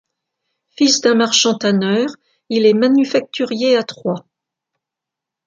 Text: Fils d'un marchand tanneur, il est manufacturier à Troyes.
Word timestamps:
Fils 0.71 0.99
d'un 1.01 1.13
marchand 1.13 1.53
tanneur, 1.59 2.07
il 2.49 2.65
est 2.65 2.73
manufacturier 2.73 3.77
à 3.77 3.83
Troyes. 3.83 4.25